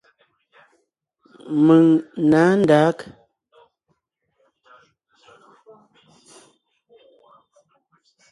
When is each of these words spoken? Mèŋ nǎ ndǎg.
Mèŋ 1.65 1.85
nǎ 2.29 2.43
ndǎg. 2.61 2.97